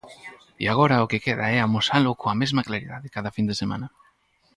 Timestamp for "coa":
2.21-2.39